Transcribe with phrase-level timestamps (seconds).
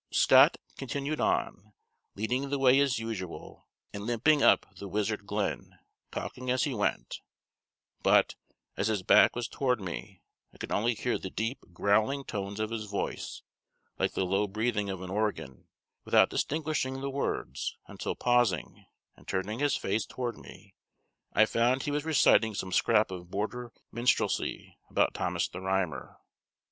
[0.09, 1.73] Scott continued on,
[2.15, 5.77] leading the way as usual, and limping up the wizard glen,
[6.11, 7.21] talking as he went,
[8.01, 8.33] but,
[8.75, 10.23] as his back was toward me,
[10.55, 13.43] I could only hear the deep growling tones of his voice,
[13.99, 15.67] like the low breathing of an organ,
[16.03, 20.73] without distinguishing the words, until pausing, and turning his face toward me,
[21.33, 26.17] I found he was reciting some scrap of border minstrelsy about Thomas the Rhymer.